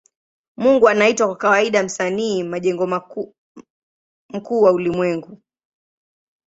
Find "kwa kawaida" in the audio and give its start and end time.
1.27-1.83